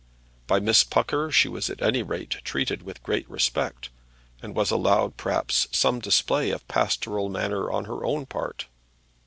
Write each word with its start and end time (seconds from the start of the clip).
By 0.47 0.59
Miss 0.59 0.83
Pucker 0.83 1.31
she 1.31 1.47
was 1.47 1.69
at 1.69 1.79
any 1.79 2.01
rate 2.01 2.31
treated 2.43 2.81
with 2.81 3.03
great 3.03 3.29
respect, 3.29 3.89
and 4.41 4.55
was 4.55 4.71
allowed 4.71 5.15
perhaps 5.15 5.67
some 5.71 5.99
display 5.99 6.49
of 6.49 6.67
pastoral 6.67 7.29
manner 7.29 7.69
on 7.71 7.85
her 7.85 8.03
own 8.03 8.25
part. 8.25 8.65